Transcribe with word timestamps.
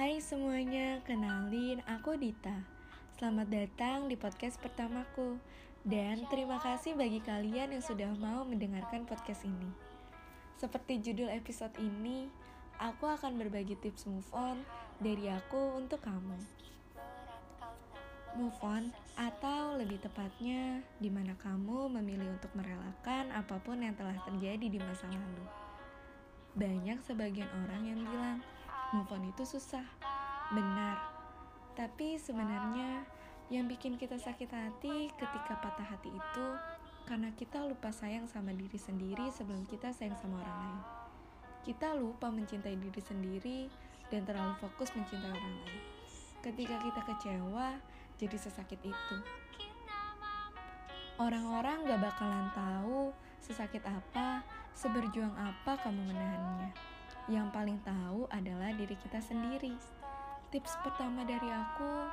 Hai 0.00 0.16
semuanya, 0.16 0.96
kenalin 1.04 1.84
aku 1.84 2.16
Dita. 2.16 2.64
Selamat 3.20 3.52
datang 3.52 4.08
di 4.08 4.16
podcast 4.16 4.56
pertamaku. 4.56 5.36
Dan 5.84 6.24
terima 6.32 6.56
kasih 6.56 6.96
bagi 6.96 7.20
kalian 7.20 7.76
yang 7.76 7.84
sudah 7.84 8.08
mau 8.16 8.40
mendengarkan 8.48 9.04
podcast 9.04 9.44
ini. 9.44 9.68
Seperti 10.56 11.04
judul 11.04 11.28
episode 11.28 11.76
ini, 11.76 12.32
aku 12.80 13.12
akan 13.12 13.36
berbagi 13.36 13.76
tips 13.76 14.08
move 14.08 14.24
on 14.32 14.64
dari 15.04 15.28
aku 15.28 15.76
untuk 15.76 16.00
kamu. 16.00 16.40
Move 18.40 18.56
on, 18.64 18.88
atau 19.20 19.76
lebih 19.76 20.00
tepatnya, 20.00 20.80
di 20.96 21.12
mana 21.12 21.36
kamu 21.36 21.92
memilih 22.00 22.40
untuk 22.40 22.56
merelakan 22.56 23.28
apa 23.36 23.60
pun 23.60 23.84
yang 23.84 23.92
telah 24.00 24.16
terjadi 24.24 24.64
di 24.64 24.80
masa 24.80 25.04
lalu. 25.12 25.44
Banyak 26.56 27.04
sebagian 27.04 27.52
orang 27.52 27.84
yang 27.84 28.00
bilang, 28.00 28.40
move 28.90 29.10
on 29.14 29.22
itu 29.26 29.46
susah. 29.46 29.86
Benar. 30.50 30.98
Tapi 31.78 32.18
sebenarnya 32.18 33.06
yang 33.50 33.66
bikin 33.66 33.98
kita 33.98 34.18
sakit 34.18 34.50
hati 34.50 35.10
ketika 35.14 35.58
patah 35.58 35.86
hati 35.86 36.10
itu 36.10 36.46
karena 37.06 37.34
kita 37.34 37.66
lupa 37.66 37.90
sayang 37.90 38.30
sama 38.30 38.54
diri 38.54 38.78
sendiri 38.78 39.30
sebelum 39.34 39.66
kita 39.66 39.90
sayang 39.90 40.14
sama 40.18 40.42
orang 40.42 40.58
lain. 40.62 40.80
Kita 41.66 41.94
lupa 41.98 42.30
mencintai 42.30 42.78
diri 42.78 43.02
sendiri 43.02 43.60
dan 44.10 44.26
terlalu 44.26 44.54
fokus 44.58 44.94
mencintai 44.94 45.30
orang 45.30 45.56
lain. 45.66 45.82
Ketika 46.40 46.78
kita 46.78 47.00
kecewa, 47.04 47.78
jadi 48.18 48.36
sesakit 48.38 48.80
itu. 48.82 49.16
Orang-orang 51.20 51.84
gak 51.84 52.00
bakalan 52.00 52.48
tahu 52.56 53.12
sesakit 53.44 53.84
apa, 53.84 54.40
seberjuang 54.72 55.36
apa 55.36 55.76
kamu 55.84 56.00
menahannya. 56.08 56.72
Yang 57.30 57.46
paling 57.54 57.78
tahu 57.86 58.26
adalah 58.30 58.74
diri 58.74 58.98
kita 58.98 59.22
sendiri. 59.22 59.74
Tips 60.50 60.74
pertama 60.82 61.22
dari 61.22 61.46
aku, 61.46 62.10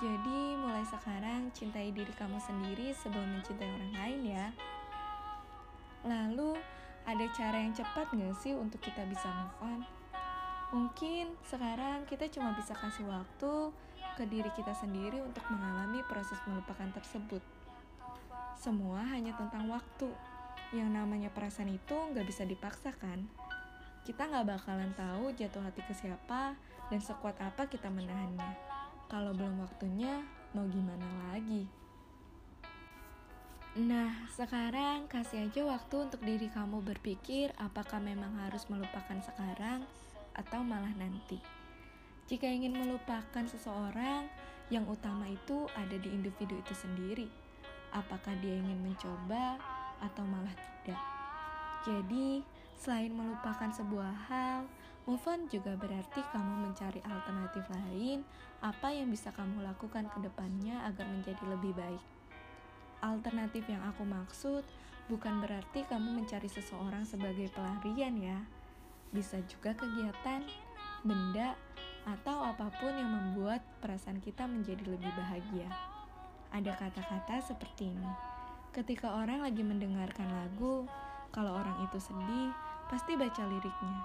jadi 0.00 0.56
mulai 0.56 0.86
sekarang 0.86 1.50
cintai 1.50 1.90
diri 1.90 2.14
kamu 2.14 2.38
sendiri 2.38 2.94
sebelum 2.94 3.36
mencintai 3.36 3.68
orang 3.68 3.94
lain 3.98 4.20
ya. 4.24 4.46
Lalu, 6.06 6.56
ada 7.04 7.26
cara 7.36 7.58
yang 7.60 7.74
cepat 7.74 8.08
gak 8.14 8.36
sih 8.40 8.54
untuk 8.54 8.80
kita 8.80 9.04
bisa 9.10 9.26
move 9.28 9.56
on? 9.60 9.80
Mungkin 10.70 11.34
sekarang 11.42 12.06
kita 12.06 12.30
cuma 12.30 12.54
bisa 12.54 12.78
kasih 12.78 13.02
waktu 13.10 13.74
ke 14.14 14.24
diri 14.30 14.48
kita 14.54 14.70
sendiri 14.78 15.18
untuk 15.18 15.42
mengalami 15.50 15.98
proses 16.06 16.38
melupakan 16.46 16.86
tersebut. 16.94 17.42
Semua 18.54 19.02
hanya 19.10 19.34
tentang 19.34 19.66
waktu. 19.66 20.08
Yang 20.70 20.90
namanya 20.94 21.28
perasaan 21.34 21.74
itu 21.74 21.96
nggak 22.14 22.22
bisa 22.22 22.46
dipaksakan. 22.46 23.26
Kita 24.10 24.26
nggak 24.26 24.58
bakalan 24.58 24.90
tahu 24.98 25.30
jatuh 25.38 25.62
hati 25.62 25.86
ke 25.86 25.94
siapa 25.94 26.58
dan 26.90 26.98
sekuat 26.98 27.38
apa 27.38 27.70
kita 27.70 27.86
menahannya. 27.86 28.58
Kalau 29.06 29.30
belum 29.30 29.62
waktunya, 29.62 30.26
mau 30.50 30.66
gimana 30.66 31.06
lagi? 31.30 31.70
Nah, 33.78 34.10
sekarang 34.34 35.06
kasih 35.06 35.46
aja 35.46 35.62
waktu 35.62 36.10
untuk 36.10 36.26
diri 36.26 36.50
kamu 36.50 36.82
berpikir 36.82 37.54
apakah 37.54 38.02
memang 38.02 38.34
harus 38.42 38.66
melupakan 38.66 39.14
sekarang 39.22 39.86
atau 40.34 40.58
malah 40.66 40.90
nanti. 40.98 41.38
Jika 42.26 42.50
ingin 42.50 42.74
melupakan 42.74 43.46
seseorang, 43.46 44.26
yang 44.74 44.90
utama 44.90 45.30
itu 45.30 45.70
ada 45.78 45.94
di 45.94 46.10
individu 46.10 46.58
itu 46.58 46.74
sendiri. 46.74 47.30
Apakah 47.94 48.34
dia 48.42 48.58
ingin 48.58 48.90
mencoba 48.90 49.54
atau 50.02 50.26
malah 50.26 50.54
tidak? 50.58 50.98
Jadi, 51.86 52.42
selain 52.80 53.12
melupakan 53.12 53.68
sebuah 53.68 54.32
hal, 54.32 54.64
move 55.04 55.20
on 55.28 55.44
juga 55.52 55.76
berarti 55.76 56.24
kamu 56.32 56.64
mencari 56.64 57.04
alternatif 57.04 57.68
lain 57.68 58.24
apa 58.64 58.88
yang 58.88 59.12
bisa 59.12 59.28
kamu 59.36 59.60
lakukan 59.60 60.08
ke 60.08 60.18
depannya 60.24 60.80
agar 60.88 61.04
menjadi 61.04 61.44
lebih 61.44 61.76
baik. 61.76 62.00
Alternatif 63.04 63.68
yang 63.68 63.84
aku 63.84 64.08
maksud 64.08 64.64
bukan 65.12 65.44
berarti 65.44 65.84
kamu 65.92 66.24
mencari 66.24 66.48
seseorang 66.48 67.04
sebagai 67.04 67.52
pelarian 67.52 68.16
ya. 68.16 68.40
Bisa 69.12 69.44
juga 69.44 69.76
kegiatan, 69.76 70.40
benda, 71.04 71.60
atau 72.08 72.40
apa 72.40 72.72
pun 72.80 72.96
yang 72.96 73.12
membuat 73.12 73.60
perasaan 73.84 74.24
kita 74.24 74.48
menjadi 74.48 74.88
lebih 74.88 75.12
bahagia. 75.20 75.68
Ada 76.48 76.72
kata-kata 76.80 77.44
seperti 77.44 77.92
ini. 77.92 78.12
Ketika 78.72 79.20
orang 79.20 79.44
lagi 79.44 79.60
mendengarkan 79.60 80.30
lagu, 80.30 80.88
kalau 81.30 81.58
orang 81.58 81.78
itu 81.86 81.98
sedih, 81.98 82.50
pasti 82.90 83.14
baca 83.14 83.46
liriknya. 83.46 83.98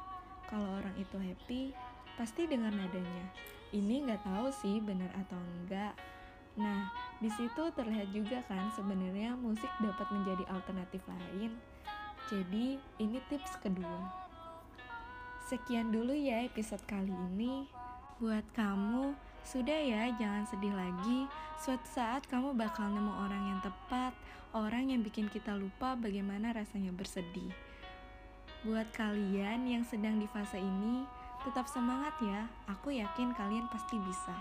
Kalau 0.45 0.77
orang 0.77 0.93
itu 1.01 1.17
happy, 1.17 1.73
pasti 2.15 2.45
dengar 2.45 2.69
nadanya. 2.69 3.25
Ini 3.73 4.05
nggak 4.05 4.21
tahu 4.21 4.53
sih 4.53 4.77
benar 4.77 5.09
atau 5.17 5.41
enggak. 5.41 5.97
Nah, 6.55 6.87
di 7.19 7.27
situ 7.33 7.67
terlihat 7.73 8.13
juga 8.13 8.39
kan 8.45 8.69
sebenarnya 8.77 9.33
musik 9.35 9.67
dapat 9.81 10.07
menjadi 10.13 10.45
alternatif 10.53 11.01
lain. 11.09 11.57
Jadi, 12.29 12.79
ini 13.01 13.17
tips 13.27 13.59
kedua. 13.59 14.07
Sekian 15.49 15.91
dulu 15.91 16.13
ya 16.13 16.45
episode 16.45 16.81
kali 16.87 17.11
ini. 17.33 17.67
Buat 18.21 18.47
kamu, 18.55 19.11
sudah 19.43 19.77
ya, 19.77 20.13
jangan 20.15 20.47
sedih 20.47 20.71
lagi. 20.71 21.27
Suatu 21.59 21.85
saat 21.91 22.23
kamu 22.31 22.55
bakal 22.55 22.87
nemu 22.87 23.13
orang 23.27 23.43
yang 23.51 23.59
tepat, 23.59 24.15
orang 24.55 24.89
yang 24.89 25.03
bikin 25.03 25.27
kita 25.27 25.51
lupa 25.53 25.99
bagaimana 25.99 26.55
rasanya 26.55 26.95
bersedih. 26.95 27.51
Buat 28.65 28.89
kalian 28.97 29.69
yang 29.69 29.85
sedang 29.85 30.17
di 30.17 30.25
fase 30.25 30.57
ini, 30.57 31.05
tetap 31.45 31.69
semangat 31.69 32.17
ya. 32.17 32.49
Aku 32.65 32.89
yakin 32.89 33.29
kalian 33.37 33.69
pasti 33.69 33.93
bisa. 34.01 34.33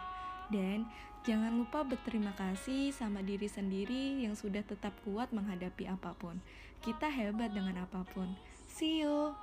Dan 0.49 0.89
jangan 1.29 1.53
lupa 1.53 1.85
berterima 1.85 2.33
kasih 2.33 2.89
sama 2.89 3.21
diri 3.21 3.45
sendiri 3.53 4.25
yang 4.25 4.33
sudah 4.33 4.65
tetap 4.65 4.97
kuat 5.05 5.29
menghadapi 5.29 5.85
apa 5.93 6.17
pun. 6.17 6.41
Kita 6.81 7.13
hebat 7.13 7.53
dengan 7.53 7.85
apa 7.85 8.01
pun. 8.17 8.33
See 8.65 9.05
you. 9.05 9.37